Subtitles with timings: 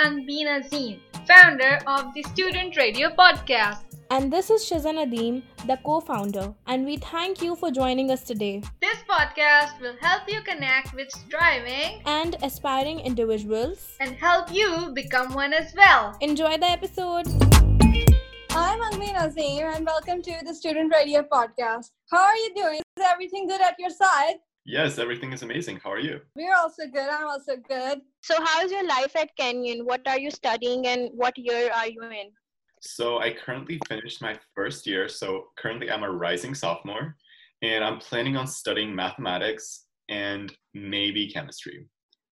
[0.00, 3.82] Anbeen Azim, founder of the Student Radio Podcast.
[4.10, 8.22] And this is Shazan Adim, the co founder, and we thank you for joining us
[8.22, 8.62] today.
[8.80, 15.34] This podcast will help you connect with striving and aspiring individuals and help you become
[15.34, 16.16] one as well.
[16.22, 17.26] Enjoy the episode.
[18.52, 21.90] I'm Anbeen Azim, and welcome to the Student Radio Podcast.
[22.10, 22.80] How are you doing?
[22.96, 24.36] Is everything good at your side?
[24.64, 25.80] Yes, everything is amazing.
[25.82, 26.20] How are you?
[26.36, 27.08] We're also good.
[27.08, 28.00] I'm also good.
[28.22, 29.86] So, how's your life at Kenyon?
[29.86, 32.30] What are you studying and what year are you in?
[32.80, 35.06] So I currently finished my first year.
[35.08, 37.16] So currently I'm a rising sophomore
[37.62, 41.86] and I'm planning on studying mathematics and maybe chemistry.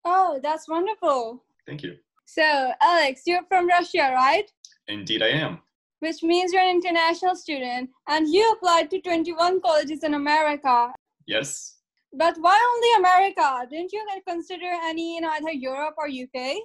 [0.05, 1.45] Oh, that's wonderful.
[1.67, 1.97] Thank you.
[2.27, 4.49] So, Alex, you're from Russia, right?
[4.87, 5.59] Indeed, I am.
[5.99, 10.93] Which means you're an international student and you applied to 21 colleges in America.
[11.27, 11.79] Yes.
[12.13, 13.67] But why only America?
[13.71, 16.57] Didn't you consider any in either Europe or UK?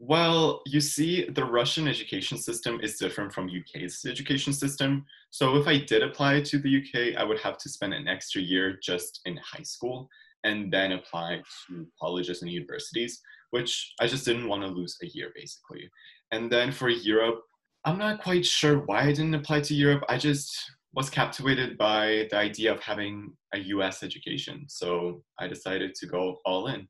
[0.00, 5.04] Well, you see, the Russian education system is different from UK's education system.
[5.30, 8.42] So if I did apply to the UK, I would have to spend an extra
[8.42, 10.08] year just in high school
[10.42, 15.06] and then apply to colleges and universities, which I just didn't want to lose a
[15.06, 15.88] year basically.
[16.32, 17.42] And then for Europe,
[17.84, 20.04] I'm not quite sure why I didn't apply to Europe.
[20.08, 20.54] I just
[20.94, 24.64] was captivated by the idea of having a US education.
[24.68, 26.86] So I decided to go all in.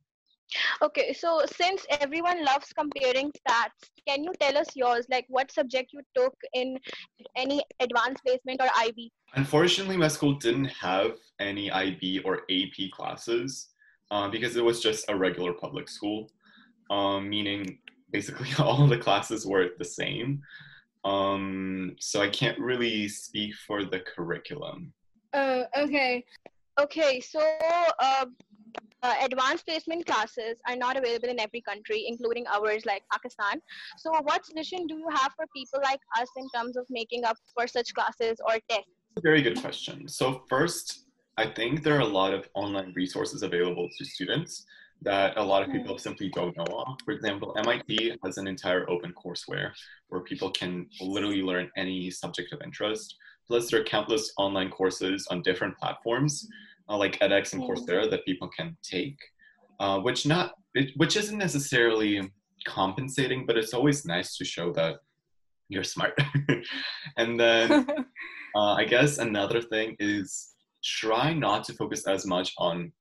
[0.83, 5.07] Okay, so since everyone loves comparing stats, can you tell us yours?
[5.11, 6.79] Like what subject you took in
[7.35, 9.11] any advanced placement or IB?
[9.35, 13.69] Unfortunately, my school didn't have any IB or AP classes
[14.11, 16.31] uh, because it was just a regular public school,
[16.91, 17.79] um, meaning
[18.13, 20.43] basically all the classes were the same.
[21.05, 24.93] Um, so I can't really speak for the curriculum.
[25.33, 26.25] Oh, okay.
[26.81, 27.41] Okay, so
[28.01, 28.25] uh,
[29.03, 33.61] uh, advanced placement classes are not available in every country, including ours like Pakistan.
[33.99, 37.37] So, what solution do you have for people like us in terms of making up
[37.55, 38.91] for such classes or tests?
[39.23, 40.09] Very good question.
[40.09, 41.05] So, first,
[41.37, 44.64] I think there are a lot of online resources available to students
[45.05, 46.98] that a lot of people simply don't know of.
[47.05, 49.73] For example, MIT has an entire open courseware
[50.09, 53.14] where people can literally learn any subject of interest.
[53.47, 56.48] Plus, there are countless online courses on different platforms
[56.89, 59.19] uh, like edX and Coursera that people can take,
[59.81, 62.31] uh, which not it, which isn't necessarily
[62.67, 64.97] compensating, but it's always nice to show that
[65.69, 66.19] you're smart.
[67.17, 67.70] and then
[68.57, 72.93] uh, I guess another thing is try not to focus as much on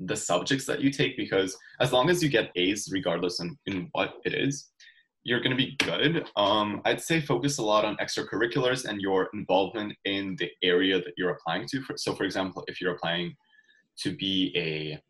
[0.00, 3.88] the subjects that you take because as long as you get A's, regardless in, in
[3.92, 4.70] what it is,
[5.26, 6.24] you're going to be good.
[6.36, 11.14] Um, I'd say focus a lot on extracurriculars and your involvement in the area that
[11.16, 11.82] you're applying to.
[11.96, 13.34] So, for example, if you're applying
[13.98, 15.00] to be a,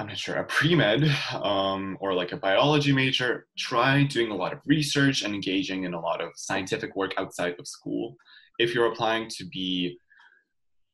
[0.00, 4.36] I'm not sure, a pre med um, or like a biology major, try doing a
[4.36, 8.14] lot of research and engaging in a lot of scientific work outside of school.
[8.60, 9.98] If you're applying to be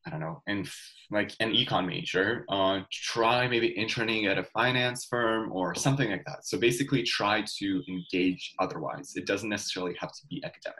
[0.05, 0.67] I don't know, in
[1.09, 6.23] like an econ major, uh, try maybe interning at a finance firm or something like
[6.25, 6.45] that.
[6.45, 9.13] So basically, try to engage otherwise.
[9.15, 10.79] It doesn't necessarily have to be academic.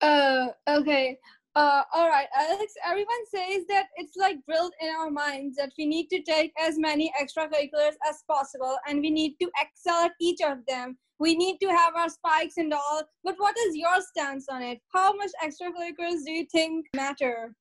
[0.00, 1.18] Uh, okay.
[1.54, 2.72] Uh, all right, Alex.
[2.84, 6.78] Everyone says that it's like drilled in our minds that we need to take as
[6.78, 11.58] many extracurriculars as possible, and we need to excel at each of them we need
[11.60, 13.02] to have our spikes and all.
[13.24, 14.80] But what is your stance on it?
[14.94, 17.54] How much extracurriculars do you think matter?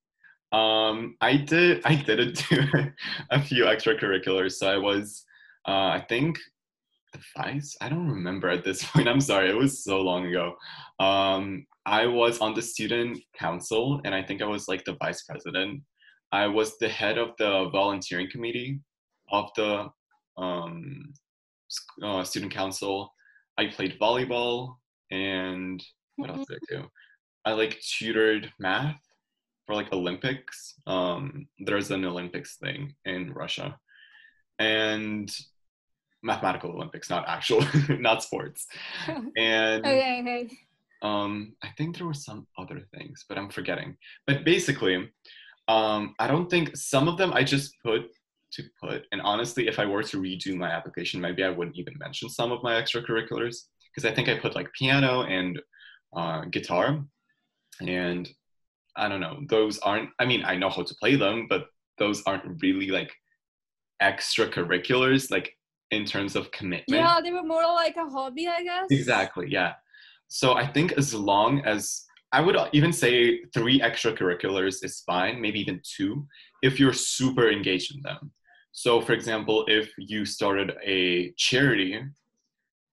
[0.51, 1.81] Um, I did.
[1.85, 2.61] I did do
[3.31, 4.53] a few extracurriculars.
[4.53, 5.25] So I was,
[5.67, 6.37] uh, I think,
[7.13, 7.75] the vice.
[7.81, 9.09] I don't remember at this point.
[9.09, 9.49] I'm sorry.
[9.49, 10.55] It was so long ago.
[10.99, 15.23] Um, I was on the student council, and I think I was like the vice
[15.23, 15.81] president.
[16.33, 18.81] I was the head of the volunteering committee
[19.31, 19.87] of the
[20.37, 21.13] um,
[22.03, 23.13] uh, student council.
[23.57, 24.75] I played volleyball
[25.11, 25.81] and
[26.17, 26.87] what else did I do?
[27.45, 28.99] I like tutored math
[29.65, 30.73] for like Olympics.
[30.85, 33.77] Um, there's an Olympics thing in Russia,
[34.59, 35.33] and
[36.23, 38.67] mathematical Olympics, not actual, not sports.
[39.37, 40.57] And okay, okay.
[41.01, 43.97] Um, I think there were some other things, but I'm forgetting.
[44.25, 45.09] But basically,
[45.67, 48.09] um, I don't think some of them I just put
[48.53, 49.03] to put.
[49.11, 52.51] And honestly, if I were to redo my application, maybe I wouldn't even mention some
[52.51, 53.55] of my extracurriculars
[53.93, 55.59] because I think I put like piano and
[56.15, 57.03] uh, guitar.
[57.81, 58.29] And
[58.95, 61.67] I don't know, those aren't, I mean, I know how to play them, but
[61.97, 63.13] those aren't really like
[64.01, 65.53] extracurriculars, like
[65.91, 67.01] in terms of commitment.
[67.01, 68.87] Yeah, they were more like a hobby, I guess.
[68.89, 69.73] Exactly, yeah.
[70.27, 75.59] So I think as long as I would even say three extracurriculars is fine, maybe
[75.59, 76.27] even two,
[76.61, 78.31] if you're super engaged in them.
[78.73, 81.99] So, for example, if you started a charity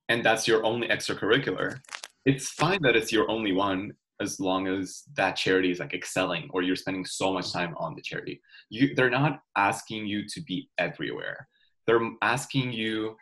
[0.08, 1.80] and that's your only extracurricular,
[2.24, 6.48] it's fine that it's your only one as long as that charity is like excelling
[6.52, 8.40] or you're spending so much time on the charity.
[8.70, 11.48] You, they're not asking you to be everywhere.
[11.86, 13.16] They're asking you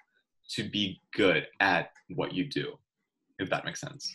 [0.50, 2.78] to be good at what you do,
[3.42, 4.14] if that makes sense.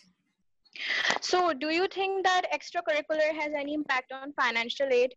[1.21, 5.15] So, do you think that extracurricular has any impact on financial aid?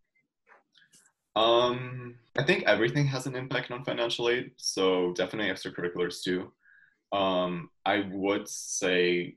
[1.37, 6.53] Um, I think everything has an impact on financial aid, so definitely extracurriculars too.
[7.13, 9.37] Um, I would say,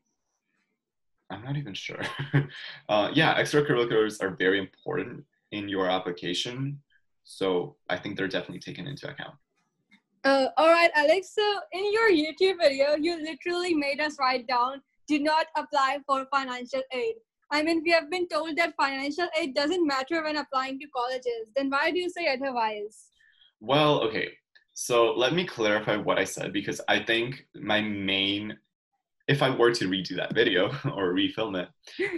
[1.30, 2.02] I'm not even sure.
[2.90, 6.82] uh, yeah, extracurriculars are very important in your application,
[7.24, 9.36] so I think they're definitely taken into account.
[10.24, 11.34] Uh, all right, Alex.
[11.36, 16.26] So in your YouTube video, you literally made us write down do not apply for
[16.32, 17.16] financial aid.
[17.52, 21.50] I mean, we have been told that financial aid doesn't matter when applying to colleges.
[21.56, 23.12] Then why do you say otherwise?
[23.60, 24.30] Well, okay.
[24.74, 28.58] So let me clarify what I said because I think my main,
[29.28, 31.70] if I were to redo that video or refilm it,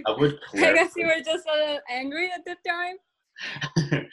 [0.08, 0.72] I would clarify.
[0.72, 4.08] I guess you were just a little angry at the time.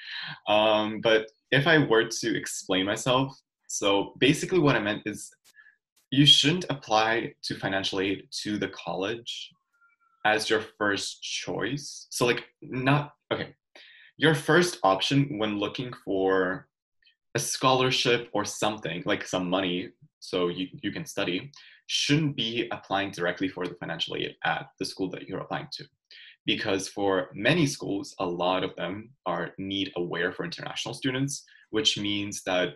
[0.48, 3.38] um, but if I were to explain myself,
[3.72, 5.30] so basically what I meant is
[6.10, 9.50] you shouldn't apply to financial aid to the college
[10.26, 12.06] as your first choice.
[12.10, 13.54] So, like, not okay.
[14.18, 16.68] Your first option when looking for
[17.34, 19.88] a scholarship or something like some money
[20.20, 21.50] so you, you can study
[21.86, 25.84] shouldn't be applying directly for the financial aid at the school that you're applying to
[26.44, 31.98] because for many schools a lot of them are need aware for international students which
[31.98, 32.74] means that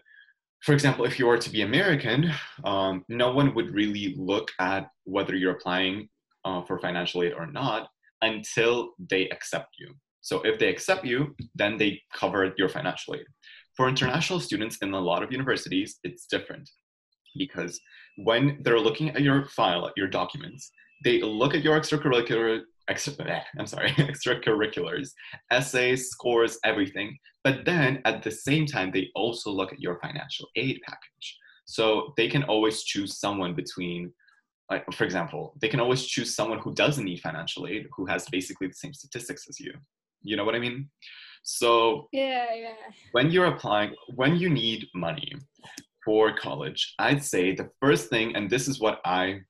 [0.67, 2.33] for example, if you were to be American,
[2.65, 6.09] um, no one would really look at whether you're applying
[6.45, 7.89] uh, for financial aid or not
[8.21, 9.95] until they accept you.
[10.23, 13.27] So if they accept you, then they cover your financial aid.
[13.77, 16.69] For international students in a lot of universities, it's different
[17.39, 17.79] because
[18.17, 20.73] when they're looking at your file, at your documents,
[21.05, 25.11] they look at your extracurricular extra, eh, I'm sorry, extracurriculars,
[25.51, 27.19] essays, scores, everything.
[27.45, 31.39] But then at the same time, they also look at your financial aid package.
[31.67, 34.13] So they can always choose someone between,
[34.71, 38.27] like, for example, they can always choose someone who doesn't need financial aid, who has
[38.31, 39.73] basically the same statistics as you.
[40.23, 40.89] You know what I mean?
[41.43, 42.75] So yeah, yeah.
[43.13, 45.33] When you're applying, when you need money
[46.05, 49.41] for college, I'd say the first thing, and this is what I,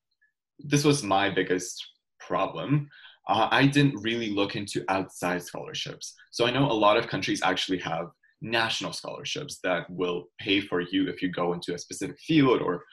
[0.59, 1.83] this was my biggest
[2.21, 2.89] problem
[3.29, 6.15] uh, I didn't really look into outside scholarships.
[6.31, 8.09] So I know a lot of countries actually have
[8.41, 12.85] national scholarships that will pay for you if you go into a specific field or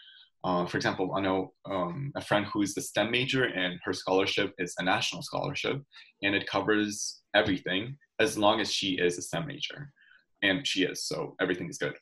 [0.46, 4.54] uh, for example, I know um, a friend who's a STEM major and her scholarship
[4.58, 5.82] is a national scholarship
[6.22, 9.90] and it covers everything as long as she is a STEM major.
[10.42, 11.94] And she is, so everything is good.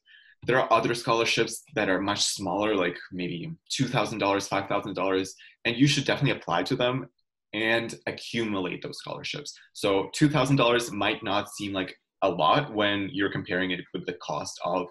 [0.48, 5.30] There are other scholarships that are much smaller, like maybe $2,000, $5,000,
[5.66, 7.06] and you should definitely apply to them
[7.54, 9.54] and accumulate those scholarships.
[9.74, 14.60] So $2,000 might not seem like a lot when you're comparing it with the cost
[14.64, 14.88] of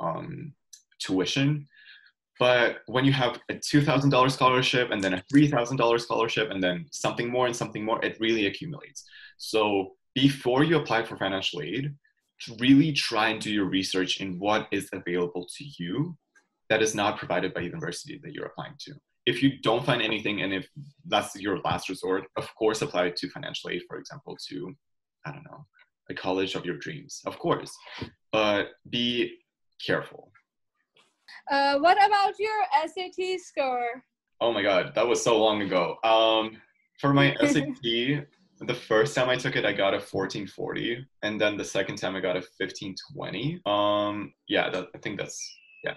[0.00, 0.52] um,
[0.98, 1.66] tuition.
[2.38, 7.30] But when you have a $2,000 scholarship and then a $3,000 scholarship and then something
[7.30, 9.04] more and something more, it really accumulates.
[9.36, 11.94] So before you apply for financial aid,
[12.58, 16.16] really try and do your research in what is available to you
[16.70, 18.94] that is not provided by university that you're applying to
[19.26, 20.68] if you don't find anything and if
[21.06, 24.74] that's your last resort, of course apply to financial aid, for example, to,
[25.26, 25.66] I don't know,
[26.08, 27.72] a college of your dreams, of course.
[28.32, 29.38] But be
[29.84, 30.32] careful.
[31.50, 34.02] Uh, what about your SAT score?
[34.40, 35.96] Oh my god, that was so long ago.
[36.02, 36.60] Um,
[36.98, 41.56] for my SAT, the first time I took it, I got a 1440, and then
[41.56, 43.60] the second time I got a 1520.
[43.66, 45.38] Um, yeah, that, I think that's
[45.84, 45.94] yeah.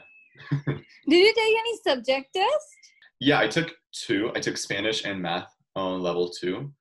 [0.66, 0.78] Did
[1.10, 2.93] you take any subject test?
[3.24, 4.32] Yeah, I took two.
[4.36, 6.74] I took Spanish and math on level two.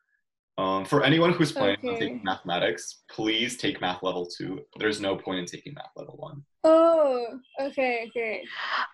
[0.58, 1.88] Um, for anyone who's planning okay.
[1.88, 4.62] on taking mathematics, please take math level two.
[4.76, 6.42] There's no point in taking math level one.
[6.64, 8.42] Oh, okay, okay.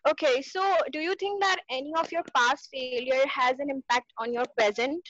[0.06, 4.34] Okay, so do you think that any of your past failure has an impact on
[4.34, 5.02] your present?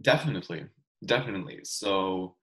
[0.00, 0.64] Definitely,
[1.04, 1.60] definitely.
[1.64, 2.36] So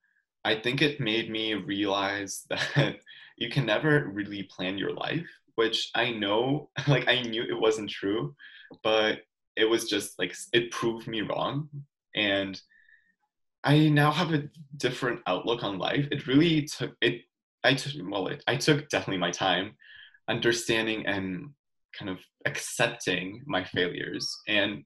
[0.44, 2.98] I think it made me realize that
[3.36, 7.90] you can never really plan your life, which I know, like, I knew it wasn't
[7.90, 8.36] true
[8.84, 9.22] but
[9.56, 11.70] it was just like it proved me wrong.
[12.16, 12.60] And
[13.64, 16.08] i now have a different outlook on life.
[16.12, 17.22] It really took it
[17.64, 19.76] i took well it, i took definitely my time
[20.30, 21.50] understanding and
[21.98, 24.84] kind of accepting my failures and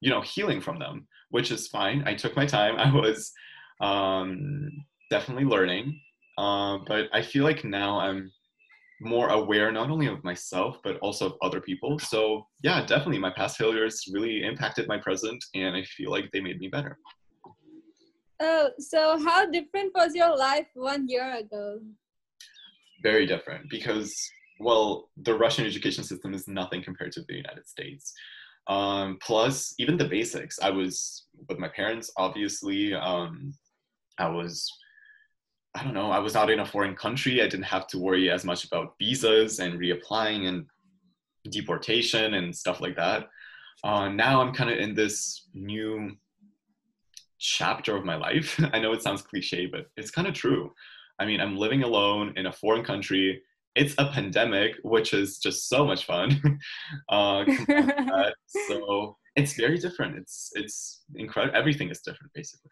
[0.00, 2.04] you know healing from them which is fine.
[2.06, 2.76] I took my time.
[2.78, 3.32] I was
[3.80, 4.70] um,
[5.10, 5.98] definitely learning
[6.38, 8.32] uh, but i feel like now i'm
[9.02, 11.98] more aware not only of myself but also of other people.
[11.98, 16.40] So yeah, definitely my past failures really impacted my present, and I feel like they
[16.40, 16.98] made me better.
[18.40, 21.80] Oh, so how different was your life one year ago?
[23.02, 24.14] Very different because
[24.62, 28.12] well, the Russian education system is nothing compared to the United States.
[28.68, 30.58] Um, plus, even the basics.
[30.60, 32.94] I was with my parents, obviously.
[32.94, 33.52] Um,
[34.18, 34.70] I was
[35.74, 37.40] I don't know, I was out in a foreign country.
[37.40, 40.66] I didn't have to worry as much about visas and reapplying and
[41.50, 43.28] deportation and stuff like that.
[43.82, 46.12] Uh, now I'm kind of in this new
[47.38, 48.60] chapter of my life.
[48.72, 50.72] I know it sounds cliche, but it's kind of true.
[51.18, 53.42] I mean, I'm living alone in a foreign country.
[53.74, 56.58] It's a pandemic, which is just so much fun.
[57.08, 57.44] uh,
[58.68, 60.18] so it's very different.
[60.18, 61.56] It's it's incredible.
[61.56, 62.70] Everything is different, basically.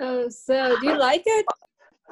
[0.00, 1.46] Oh, so do you like it?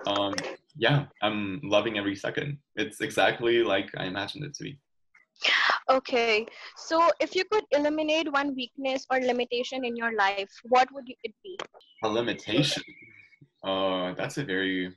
[0.06, 0.34] Um,
[0.76, 2.58] yeah, I'm loving every second.
[2.76, 4.78] It's exactly like I imagined it to be.
[5.88, 11.08] Okay, so if you could eliminate one weakness or limitation in your life, what would
[11.08, 11.58] it be?
[12.04, 12.82] A limitation?
[13.64, 14.94] Uh, that's a very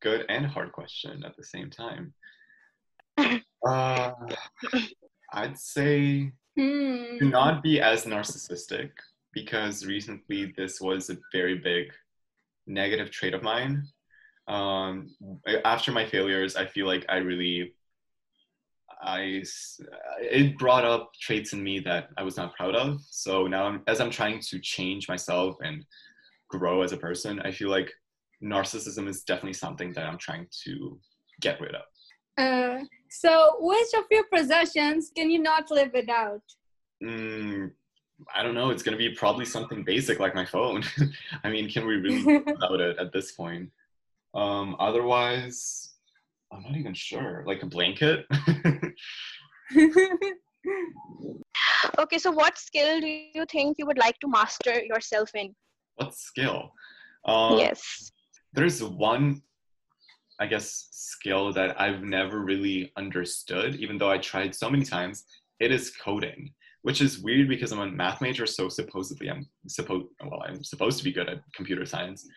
[0.00, 2.14] good and hard question at the same time.
[3.66, 4.12] uh,
[5.32, 7.18] I'd say Hmm.
[7.18, 8.90] to not be as narcissistic
[9.34, 11.92] because recently this was a very big
[12.66, 13.84] negative trait of mine
[14.48, 15.08] um,
[15.64, 17.74] after my failures, I feel like I really,
[19.02, 19.42] I,
[20.20, 23.00] it brought up traits in me that I was not proud of.
[23.10, 25.84] So now, I'm, as I'm trying to change myself and
[26.48, 27.92] grow as a person, I feel like
[28.42, 30.98] narcissism is definitely something that I'm trying to
[31.40, 31.82] get rid of.
[32.38, 36.42] Uh, so, which of your possessions can you not live without?
[37.02, 37.70] Mm,
[38.34, 38.70] I don't know.
[38.70, 40.84] It's gonna be probably something basic like my phone.
[41.44, 43.70] I mean, can we really live without it at this point?
[44.36, 45.94] Um, otherwise,
[46.52, 47.42] I'm not even sure.
[47.46, 48.26] Like a blanket.
[51.98, 55.54] okay, so what skill do you think you would like to master yourself in?
[55.96, 56.70] What skill?
[57.24, 58.12] Um, yes.
[58.52, 59.40] There's one,
[60.38, 65.24] I guess, skill that I've never really understood, even though I tried so many times.
[65.60, 66.52] It is coding,
[66.82, 70.98] which is weird because I'm a math major, so supposedly I'm supposed well, I'm supposed
[70.98, 72.28] to be good at computer science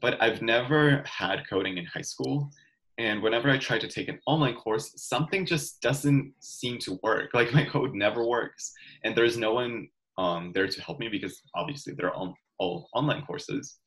[0.00, 2.50] but I've never had coding in high school.
[2.98, 7.30] And whenever I try to take an online course, something just doesn't seem to work.
[7.34, 8.72] Like my code never works.
[9.04, 9.88] And there's no one
[10.18, 13.78] um, there to help me because obviously they're all, all online courses.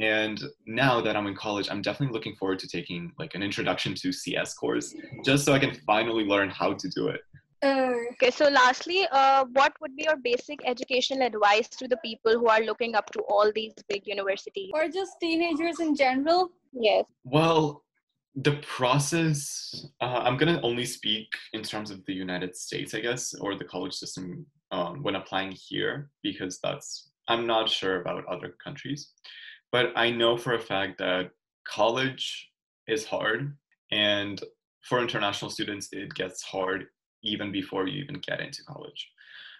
[0.00, 3.94] And now that I'm in college, I'm definitely looking forward to taking like an introduction
[3.94, 4.94] to CS course
[5.24, 7.20] just so I can finally learn how to do it.
[7.62, 12.32] Uh, okay, so lastly, uh, what would be your basic educational advice to the people
[12.32, 14.70] who are looking up to all these big universities?
[14.74, 16.50] Or just teenagers in general?
[16.72, 17.04] Yes.
[17.22, 17.84] Well,
[18.34, 23.00] the process, uh, I'm going to only speak in terms of the United States, I
[23.00, 28.26] guess, or the college system um, when applying here, because that's, I'm not sure about
[28.26, 29.10] other countries.
[29.70, 31.30] But I know for a fact that
[31.68, 32.50] college
[32.88, 33.56] is hard.
[33.92, 34.42] And
[34.82, 36.86] for international students, it gets hard
[37.22, 39.10] even before you even get into college.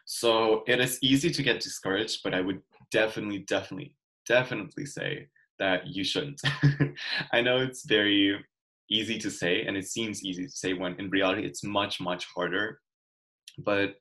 [0.04, 3.94] So it is easy to get discouraged, but I would definitely, definitely,
[4.26, 5.28] definitely say
[5.58, 6.40] that you shouldn't.
[7.32, 8.44] I know it's very
[8.90, 12.26] easy to say and it seems easy to say when in reality it's much, much
[12.34, 12.80] harder,
[13.58, 13.94] but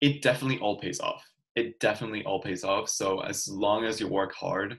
[0.00, 1.24] it definitely all pays off.
[1.56, 2.88] It definitely all pays off.
[2.88, 4.78] So as long as you work hard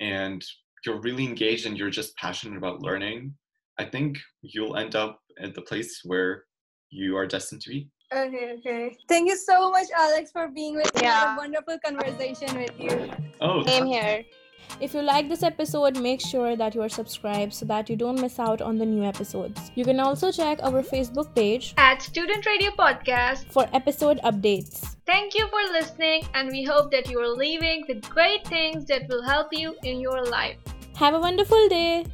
[0.00, 0.44] and
[0.84, 3.34] you're really engaged and you're just passionate about learning,
[3.78, 6.44] I think you'll end up at the place where
[6.90, 7.88] you are destined to be.
[8.12, 8.96] Okay, okay.
[9.08, 11.02] Thank you so much, Alex, for being with me.
[11.02, 11.34] Yeah.
[11.34, 13.10] a wonderful conversation with you.
[13.40, 14.24] Oh, Same here.
[14.80, 18.20] If you like this episode, make sure that you are subscribed so that you don't
[18.20, 19.70] miss out on the new episodes.
[19.74, 23.50] You can also check our Facebook page At Student Radio Podcast.
[23.50, 24.96] for episode updates.
[25.06, 29.08] Thank you for listening, and we hope that you are leaving with great things that
[29.08, 30.56] will help you in your life.
[30.96, 32.04] Have a wonderful day!